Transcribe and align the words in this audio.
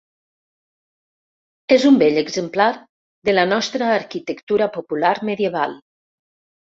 És 1.75 1.83
un 1.89 1.99
bell 2.03 2.17
exemplar 2.21 2.69
de 3.29 3.35
la 3.35 3.43
nostra 3.51 3.91
arquitectura 3.97 4.69
popular 4.79 5.13
medieval. 5.31 5.77